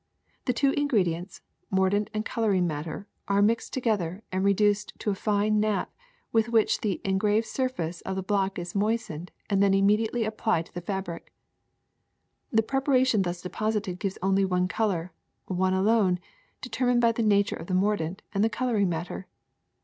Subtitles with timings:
[0.45, 5.11] The two ingredi ents, mordant and coloring matter, are mixed to gether and reduced to
[5.11, 5.93] a fine pap
[6.31, 10.65] with which the en graved surface of the block is moistened and then immediately applied
[10.65, 11.31] to the fabric.
[12.51, 15.11] The preparation thus deposited gives only one color,
[15.45, 16.17] one alone,
[16.61, 19.27] de termined by the nature of the mordant and the color ing matter.